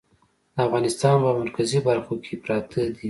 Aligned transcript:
د 0.55 0.57
افغانستان 0.67 1.15
په 1.23 1.31
مرکزي 1.41 1.79
برخو 1.87 2.13
کې 2.23 2.33
پراته 2.43 2.79
دي. 2.93 2.99